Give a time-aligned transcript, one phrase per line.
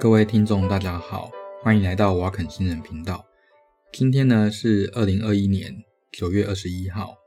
[0.00, 1.30] 各位听众，大家好，
[1.62, 3.22] 欢迎来到瓦肯新人频道。
[3.92, 5.76] 今天呢是二零二一年
[6.10, 7.18] 九月二十一号，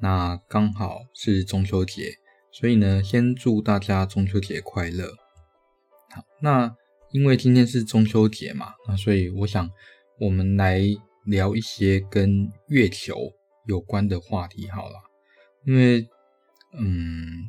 [0.00, 2.14] 那刚好是中秋节，
[2.50, 5.08] 所以呢，先祝大家中秋节快乐。
[6.08, 6.74] 好，那
[7.10, 9.70] 因为今天是中秋节嘛，那所以我想
[10.18, 10.80] 我们来
[11.26, 13.14] 聊一些跟月球
[13.66, 14.94] 有关的话题好了，
[15.66, 16.08] 因为
[16.80, 17.46] 嗯，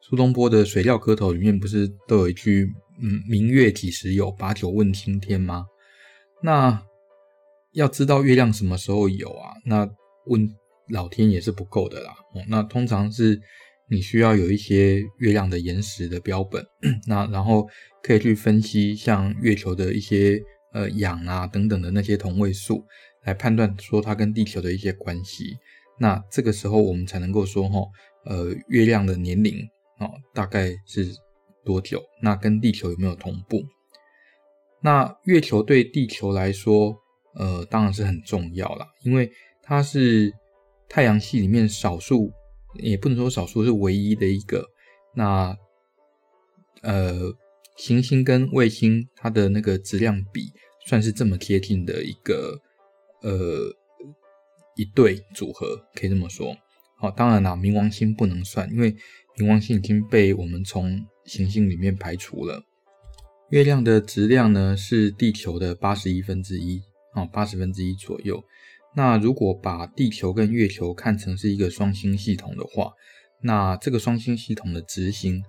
[0.00, 2.74] 苏东坡的《水调歌头》里面不是都有一句？
[3.00, 4.30] 嗯，明月几时有？
[4.30, 5.66] 把酒问青天吗？
[6.42, 6.82] 那
[7.72, 9.52] 要知道月亮什么时候有啊？
[9.64, 9.88] 那
[10.26, 10.48] 问
[10.90, 12.12] 老天也是不够的啦。
[12.34, 13.40] 哦，那通常是
[13.90, 16.64] 你需要有一些月亮的岩石的标本，
[17.06, 17.68] 那然后
[18.02, 20.40] 可以去分析像月球的一些
[20.72, 22.84] 呃氧啊等等的那些同位素，
[23.24, 25.56] 来判断说它跟地球的一些关系。
[26.00, 27.80] 那这个时候我们才能够说哈，
[28.24, 29.58] 呃，月亮的年龄
[30.00, 31.12] 哦，大概是。
[31.68, 32.02] 多久？
[32.22, 33.62] 那跟地球有没有同步？
[34.80, 36.96] 那月球对地球来说，
[37.34, 39.30] 呃，当然是很重要啦，因为
[39.62, 40.32] 它是
[40.88, 42.32] 太阳系里面少数，
[42.76, 44.64] 也不能说少数，是唯一的一个。
[45.14, 45.54] 那
[46.80, 47.34] 呃，
[47.76, 50.50] 行星跟卫星它的那个质量比
[50.86, 52.58] 算是这么贴近的一个
[53.22, 53.30] 呃
[54.76, 56.56] 一对组合，可以这么说。
[56.96, 58.92] 好，当然啦，冥王星不能算，因为
[59.36, 62.64] 冥王星已经被我们从行星里面排除了。
[63.50, 66.82] 月亮的质量呢，是地球的八十一分之一
[67.14, 68.42] 啊，八十分之一左右。
[68.96, 72.92] 那如果把地球跟月球看成是一个双星系统的话，
[73.42, 75.42] 那这个双星系统的质星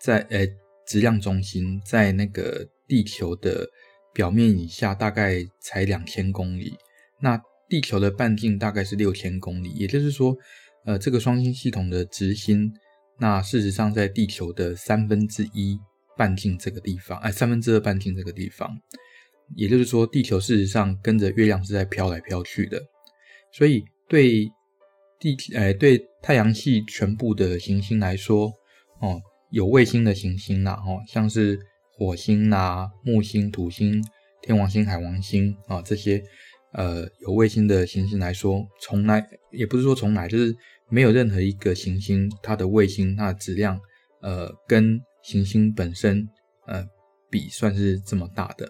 [0.00, 0.46] 在呃
[0.86, 3.66] 质量中心在那个地球的
[4.12, 6.74] 表面以下，大概才两千公里。
[7.20, 10.36] 那地球的半径大概是六千公里，也就是说，
[10.84, 12.70] 呃，这个双星系统的质星。
[13.18, 15.78] 那事实上，在地球的三分之一
[16.18, 18.70] 半径这个地方，哎，三分之二半径这个地方，
[19.54, 22.78] 也就是说，地球事实上跟着月亮是在飘来飘去的。
[23.52, 24.46] 所以，对
[25.18, 28.52] 地，哎，对太阳系全部的行星来说，
[29.00, 29.18] 哦，
[29.50, 31.58] 有卫星的行星呐，哦，像是
[31.92, 34.04] 火星呐、木星、土星、
[34.42, 36.22] 天王星、海王星啊这些，
[36.74, 40.54] 呃，有卫星的行星来说，从来也不是说从来，就是。
[40.88, 43.80] 没有任何一个行星，它的卫星它的质量，
[44.22, 46.28] 呃，跟行星本身，
[46.66, 46.86] 呃，
[47.28, 48.68] 比算是这么大的。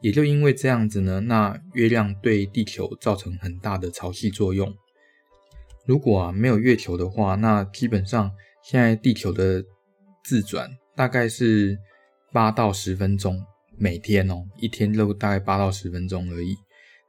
[0.00, 4.74] 也就因为这样子呢，那月亮对地球造成很大的潮汐作用。
[5.86, 8.30] 如果啊没有月球的话，那基本上
[8.64, 9.62] 现在地球的
[10.24, 11.78] 自转大概是
[12.32, 13.38] 八到十分钟
[13.76, 16.56] 每天哦，一天都大概八到十分钟而已。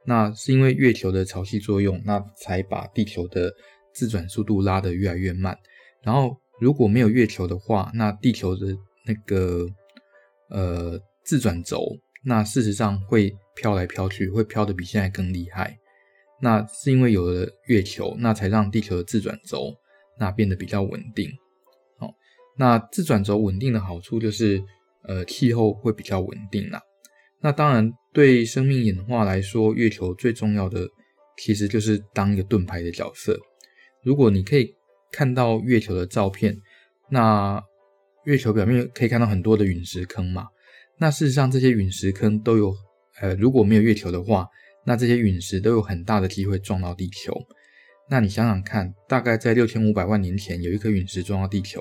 [0.04, 3.50] 那是因为月球的潮汐作用，那才把地球的。
[3.94, 5.56] 自转速度拉得越来越慢，
[6.02, 8.66] 然后如果没有月球的话，那地球的
[9.06, 9.66] 那个
[10.48, 11.84] 呃自转轴，
[12.24, 15.76] 那事实上会飘来飘去，会飘得比现在更厉害。
[16.40, 19.72] 那是因为有了月球，那才让地球的自转轴
[20.18, 21.30] 那变得比较稳定。
[21.98, 22.10] 好，
[22.58, 24.60] 那自转轴稳定的好处就是，
[25.06, 26.80] 呃，气候会比较稳定啦。
[27.40, 30.88] 那当然，对生命演化来说，月球最重要的
[31.38, 33.38] 其实就是当一个盾牌的角色。
[34.02, 34.74] 如果你可以
[35.10, 36.56] 看到月球的照片，
[37.10, 37.62] 那
[38.24, 40.46] 月球表面可以看到很多的陨石坑嘛。
[40.98, 42.74] 那事实上，这些陨石坑都有，
[43.20, 44.46] 呃，如果没有月球的话，
[44.84, 47.34] 那这些陨石都有很大的机会撞到地球。
[48.08, 51.80] 那你想想看，大概在六千五百万年前，有一颗陨石撞到地球，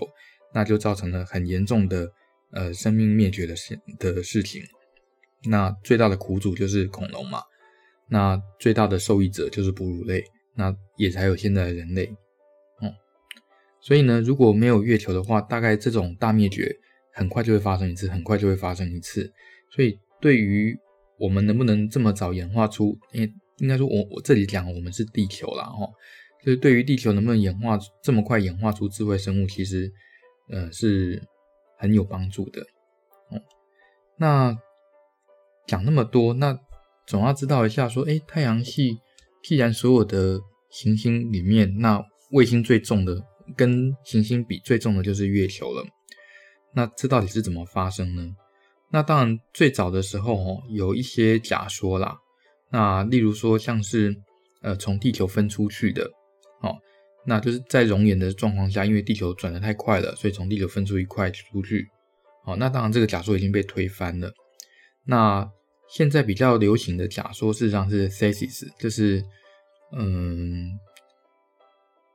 [0.54, 2.12] 那就造成了很严重的，
[2.52, 4.62] 呃，生命灭绝的事的事情。
[5.46, 7.42] 那最大的苦主就是恐龙嘛。
[8.08, 10.24] 那最大的受益者就是哺乳类。
[10.54, 12.14] 那也才有现在的人类，
[12.82, 12.94] 嗯，
[13.80, 16.76] 所以呢，如果没有月球的话，大概这种大灭绝
[17.14, 19.32] 很快就会发生一次，很快就会发生一次。
[19.70, 20.78] 所以，对于
[21.18, 25.88] 我们能不能这么早演化出，应应该说我我这里讲我们是地球啦，哈，
[26.44, 29.90] 就是对于地球能不能演化这么快演化出智慧生物，其实
[30.50, 31.22] 呃是
[31.78, 32.62] 很有帮助的。
[33.32, 33.42] 嗯，
[34.18, 34.58] 那
[35.66, 36.60] 讲那么多，那
[37.08, 39.00] 总要知道一下说，哎，太阳系。
[39.44, 40.40] 既然所有的
[40.72, 43.22] 行星里面，那卫星最重的
[43.56, 45.86] 跟行星比最重的就是月球了。
[46.74, 48.34] 那这到底是怎么发生呢？
[48.90, 52.18] 那当然，最早的时候哦，有一些假说啦。
[52.70, 54.16] 那例如说，像是
[54.62, 56.10] 呃从地球分出去的，
[56.62, 56.76] 哦，
[57.26, 61.88] 那就是在熔岩的状况下，因为地球转得太快了，所以从地球分出一块出去。
[62.46, 64.32] 哦，那当然这个假说已经被推翻了。
[65.06, 65.50] 那
[65.90, 69.24] 现在比较流行的假说，事实上是 thesis，就是
[69.94, 70.72] 嗯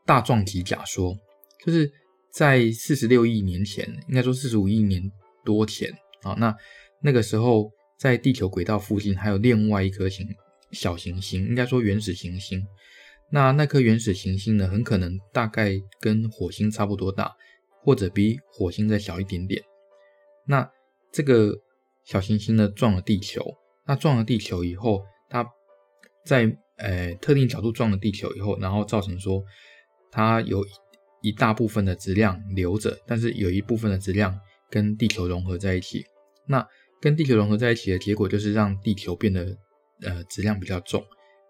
[0.04, 1.16] 大撞击假说，
[1.64, 1.90] 就是
[2.32, 5.10] 在四十六亿年前，应该说四十五亿年
[5.44, 5.92] 多前
[6.22, 6.54] 啊，那
[7.00, 10.26] 那个时候在地球轨道附近还有另外一颗行
[10.70, 12.64] 小行星，应该说原始行星。
[13.30, 17.34] 那那颗原始行星呢，很可能大概跟火星差不多大，
[17.82, 19.60] 或者比火星再小一点点。
[20.46, 20.70] 那
[21.10, 21.52] 这个
[22.04, 23.42] 小行星呢，撞了地球。
[23.84, 25.44] 那撞了地球以后，它
[26.24, 29.42] 在呃特定角度撞了地球以后，然后造成说
[30.10, 30.64] 它有
[31.22, 34.38] 一大部分的质量留着，但是有一部分的质量
[34.70, 36.04] 跟地球融合在一起。
[36.46, 36.66] 那
[37.00, 39.56] 跟地球融合在一起的结果，就是让地球变得
[40.02, 41.04] 呃质量比较重。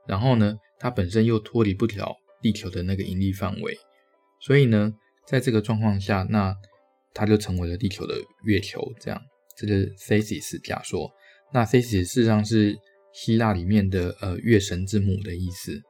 [0.07, 3.77] 然后呢，它本身又脱离不了地球的那个引力范围，
[4.41, 4.93] 所以呢，
[5.27, 6.55] 在这个状况下，那
[7.13, 8.15] 它就成为了地球的
[8.45, 8.81] 月球。
[9.01, 9.21] 这样，
[9.57, 11.11] 这是 Thetis 假说。
[11.53, 12.77] 那 Thetis 事实上是
[13.17, 15.83] 希腊里面的呃月神之母的意思。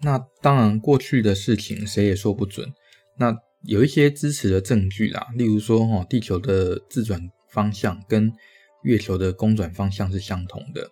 [0.00, 2.66] 那当然，过去的事情谁也说不准。
[3.18, 7.20] 那有一些支持的证据啦，例如说哈，地球的自转
[7.50, 8.32] 方向跟
[8.82, 10.90] 月球的公转方向是相同的。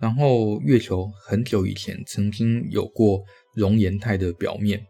[0.00, 3.22] 然后月球很久以前曾经有过
[3.54, 4.82] 熔岩态的表面，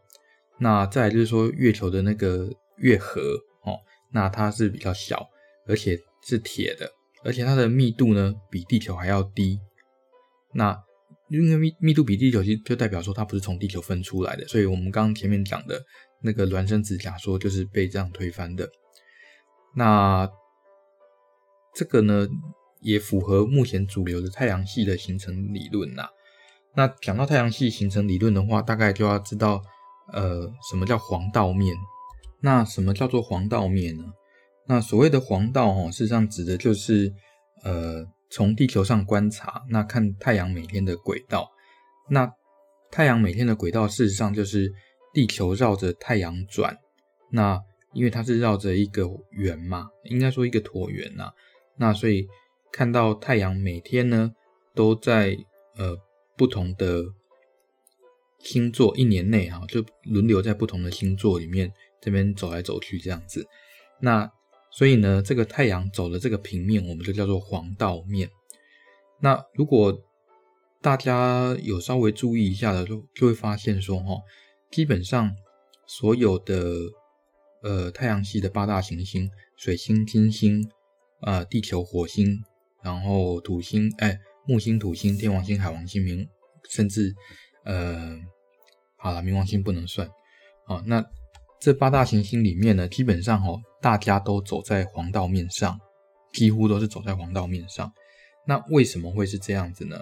[0.60, 3.20] 那再就是说月球的那个月核
[3.64, 3.74] 哦，
[4.12, 5.28] 那它是比较小，
[5.66, 6.88] 而且是铁的，
[7.24, 9.58] 而且它的密度呢比地球还要低。
[10.54, 10.76] 那
[11.28, 15.82] 因为密密度比地球低，就代表说它不是从地球分出来的，所以我们刚刚前面讲的
[16.22, 18.68] 那个孪生子假说就是被这样推翻的。
[19.74, 20.28] 那
[21.74, 22.26] 这个呢？
[22.84, 26.08] 也符合目前主流的太阳系的形成理论呐。
[26.74, 29.62] 那讲到太阳系形成理论的话，大概就要知道，
[30.12, 31.76] 呃，什么叫黄道面？
[32.40, 34.02] 那什么叫做黄道面呢？
[34.66, 37.14] 那所谓的黄道哦，事实上指的就是，
[37.62, 41.50] 呃，从地球上观察，那看太阳每天的轨道。
[42.08, 42.32] 那
[42.90, 44.72] 太阳每天的轨道，事实上就是
[45.12, 46.78] 地球绕着太阳转。
[47.30, 47.60] 那
[47.92, 51.30] 因为它是绕着一个圆嘛，应该说一个椭圆呐。
[51.76, 52.26] 那所以
[52.72, 54.32] 看到太阳每天呢
[54.74, 55.36] 都在
[55.76, 55.94] 呃
[56.36, 57.04] 不同的
[58.38, 61.70] 星座，一年内哈就轮流在不同的星座里面
[62.00, 63.46] 这边走来走去这样子。
[64.00, 64.30] 那
[64.72, 68.28] 所以呢，这个太阳走的这个平面，我们就叫做黄道面。
[69.20, 69.96] 那如果
[70.80, 74.14] 大家有稍微注意一下的，就就会发现说哈，
[74.70, 75.30] 基本上
[75.86, 76.64] 所有的
[77.62, 80.68] 呃太阳系的八大行星，水星、金星、
[81.20, 82.42] 啊、呃、地球、火星。
[82.84, 86.26] 然后土星、哎，木星、土星、天王星、海王星、冥，
[86.68, 87.14] 甚至，
[87.64, 88.18] 呃，
[88.96, 90.08] 好了，冥王星不能算。
[90.66, 91.00] 啊，那
[91.62, 95.78] 这八大行星里面呢，基本上哦，大家都走在黄道面上，
[96.32, 97.88] 几乎都是走在黄道面上。
[98.44, 99.96] 那为什么会是这样子呢？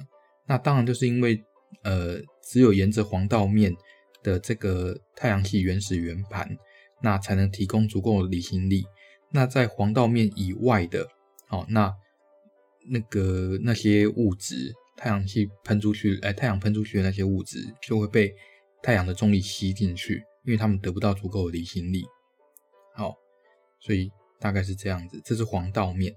[0.47, 1.39] 那当然就是因为，
[1.83, 3.77] 呃，只有沿着黄道面
[4.23, 6.49] 的这个太阳系原始圆盘，
[7.03, 8.87] 那才能提供足够的离心力。
[9.31, 11.07] 那在黄道面以外的，
[11.51, 11.95] 哦，那
[12.89, 18.35] 那个那些物质，太阳系喷出去，哎，太阳喷出去的那些物质就会被
[18.83, 22.05] 太阳的重力吸进去，因为他们得不到足够的离心力。
[22.95, 23.15] 好，
[23.81, 26.15] 所以大概是这样子，这是黄道面。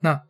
[0.00, 0.20] 那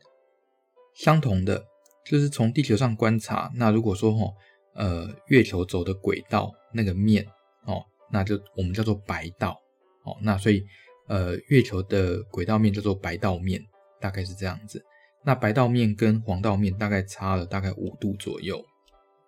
[0.94, 1.64] 相同的，
[2.04, 4.32] 就是从地球上观察，那如果说哈，
[4.74, 7.26] 呃，月球走的轨道那个面，
[7.64, 9.60] 哦，那就我们叫做白道。
[10.04, 10.64] 哦，那所以
[11.08, 13.60] 呃，月球的轨道面叫做白道面，
[14.00, 14.82] 大概是这样子。
[15.22, 18.58] 那白道面跟黄道面大概差了大概五度左右，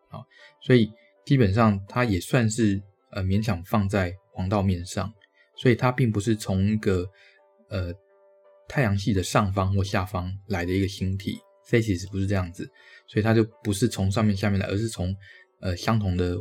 [0.09, 0.21] 啊，
[0.63, 0.91] 所以
[1.27, 5.13] 基本上它也算是呃勉强放在黄道面上，
[5.57, 7.07] 所以它并不是从一个
[7.69, 7.93] 呃
[8.69, 11.39] 太阳系的上方或下方来的一个星体
[11.69, 12.71] ，Thetis 不是这样子，
[13.07, 15.15] 所以它就不是从上面下面来，而是从
[15.61, 16.37] 呃相同的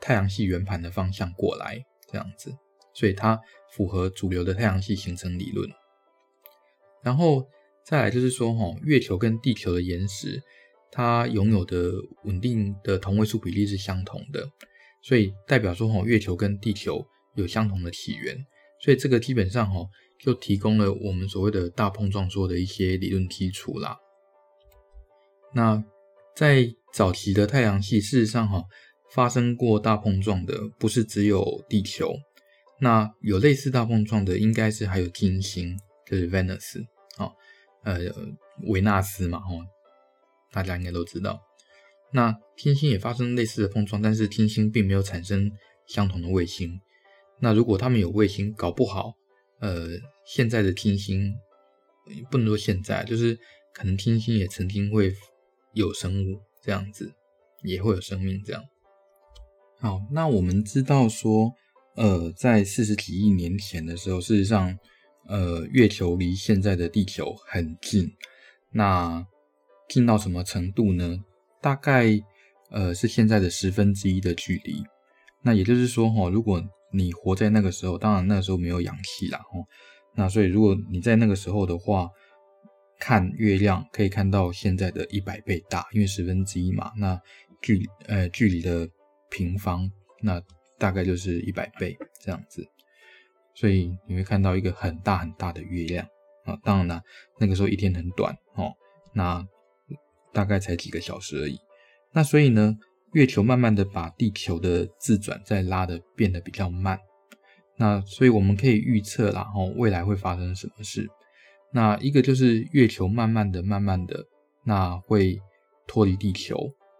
[0.00, 2.56] 太阳系圆盘的方向过来这样子，
[2.94, 3.40] 所以它
[3.72, 5.68] 符合主流的太阳系形成理论，
[7.02, 7.46] 然后。
[7.88, 10.42] 再来就是说，哈，月球跟地球的岩石，
[10.90, 11.92] 它拥有的
[12.24, 14.44] 稳定的同位素比例是相同的，
[15.06, 18.36] 所以代表说，哈，月球跟地球有相同的起源，
[18.80, 23.96] 所以这个基本上，哈，就提供了我们所谓的大碰撞说的一些理论基础啦。
[25.54, 25.80] 那
[26.34, 28.64] 在早期的太阳系，事实上，哈，
[29.12, 32.12] 发生过大碰撞的不是只有地球，
[32.80, 36.84] 那有类似大碰撞的，应该是还有金星，就是 Venus
[37.16, 37.30] 啊。
[37.84, 38.00] 呃，
[38.64, 39.46] 维纳斯嘛，哈，
[40.50, 41.40] 大家应该都知道。
[42.12, 45.50] 那天星也发生类似的碰撞，但是天星并没有产生
[45.86, 46.80] 相同的卫星。
[47.40, 49.12] 那如果他们有卫星，搞不好，
[49.60, 49.88] 呃，
[50.24, 51.34] 现在的天星
[52.30, 53.38] 不能说现在，就是
[53.72, 55.12] 可能天星也曾经会
[55.74, 57.12] 有生物这样子，
[57.62, 58.62] 也会有生命这样。
[59.78, 61.52] 好，那我们知道说，
[61.96, 64.78] 呃，在四十几亿年前的时候，事实上。
[65.28, 68.08] 呃，月球离现在的地球很近，
[68.70, 69.26] 那
[69.88, 71.18] 近到什么程度呢？
[71.66, 72.04] 大概
[72.70, 74.84] 呃是现在的十分之一的距离。
[75.42, 79.58] 那也就是说，哈，如果你活在那个时候，当然那个时候没有氧气啦，哈。
[80.14, 82.08] 那所以如果你在那个时候的话，
[83.00, 86.92] 看月亮可以看到现在的一百倍大，因为十分之一嘛。
[86.96, 87.20] 那
[87.62, 88.88] 距呃距离的
[89.28, 89.90] 平方，
[90.22, 90.40] 那
[90.78, 92.64] 大概就是一百倍这样子。
[93.56, 96.06] 所以你会看到一个很大很大的月亮
[96.44, 96.56] 啊。
[96.62, 97.02] 当然了，
[97.40, 98.72] 那个时候一天很短哦，
[99.12, 99.44] 那
[100.36, 101.56] 大概才几个小时而已。
[102.12, 102.74] 那所以呢，
[103.14, 106.98] 月球慢慢的把地球的自转再拉的变得比较慢。
[107.78, 111.08] 那所以我们可以预测啦，哦，未来会发生什么事。
[111.72, 114.22] 那一个就是月球慢慢的、慢慢的，
[114.62, 115.38] 那会
[115.86, 116.54] 脱离地球。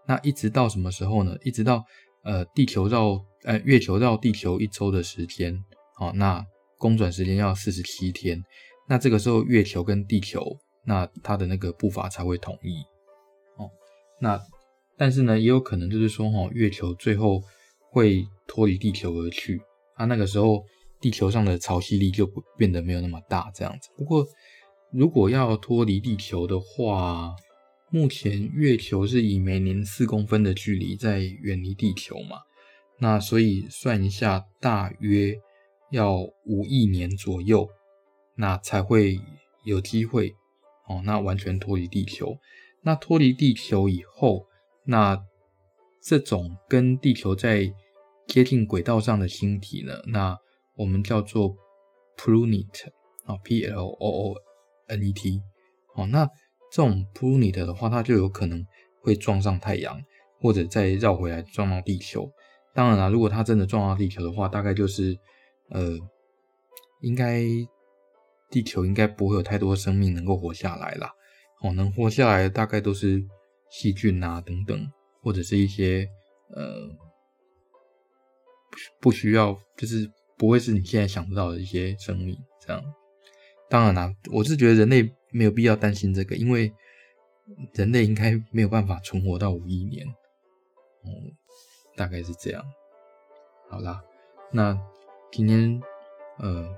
[0.07, 1.35] 那一直到什么时候呢？
[1.43, 1.83] 一直到
[2.23, 5.55] 呃地球绕呃月球绕地球一周的时间。
[5.95, 6.43] 好，那
[6.77, 8.39] 公转时间要四十七天，
[8.87, 10.43] 那这个时候月球跟地球，
[10.85, 12.96] 那它的那个步伐才会统一。
[14.19, 14.39] 那
[14.97, 17.41] 但是呢，也有可能就是说，哈，月球最后
[17.91, 19.61] 会脱离地球而去，
[19.95, 20.63] 啊，那个时候
[20.99, 23.89] 地球上的潮汐力就不变得没有那么大，这样子。
[23.97, 24.25] 不过，
[24.91, 27.35] 如果要脱离地球的话，
[27.91, 32.37] 目前月球是以每年四公分的距离在远离地球嘛，
[32.99, 35.35] 那所以算一下，大约。
[35.89, 37.65] 要五亿年左右，
[38.35, 39.17] 那才会
[39.63, 40.35] 有机会
[40.89, 41.01] 哦。
[41.05, 42.37] 那完全脱离地球，
[42.87, 44.47] 那脱离地球以后，
[44.85, 45.21] 那
[46.01, 47.69] 这种跟地球在
[48.25, 50.33] 接近轨道上的星体呢，那
[50.77, 51.53] 我们叫做
[52.15, 52.87] planet
[53.25, 54.35] 啊，P L O O
[54.87, 55.41] N E T
[55.95, 56.07] 哦。
[56.07, 56.25] 那
[56.71, 58.65] 这种 planet 的话，它就有可能
[59.01, 60.01] 会撞上太阳，
[60.39, 62.31] 或者再绕回来撞到地球。
[62.73, 65.13] 当然啦，如果它真的撞到地球的话，大概就是。
[65.69, 65.97] 呃，
[67.01, 67.43] 应该
[68.49, 71.11] 地球应该不会有太多生命能够活下来啦。
[71.61, 73.23] 哦，能活下来的大概都是
[73.69, 76.07] 细菌啊等等，或者是一些
[76.49, 76.89] 呃
[78.99, 82.83] 不需要，就是不会是你现在想不到的一些生命这样。
[83.69, 86.71] 当然啦，我是觉得人类没有必要担心这个，因为
[87.73, 90.07] 人类应该 没有办法存活到五亿年。
[90.07, 91.09] 哦，
[91.95, 92.63] 大概是这样。
[93.69, 94.03] 好啦，
[94.51, 94.77] 那。
[95.29, 95.81] 今天，
[96.37, 96.73] 呃，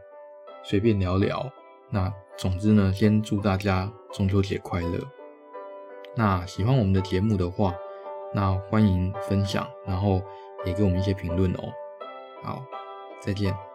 [0.63, 1.53] 随便聊聊。
[1.89, 4.99] 那总之呢，先祝大家中秋节快乐。
[6.15, 7.73] 那喜欢我们的节目的话，
[8.33, 10.21] 那欢迎分享，然后
[10.65, 11.71] 也给我们一些评论哦。
[12.43, 12.63] 好，
[13.21, 13.68] 再见。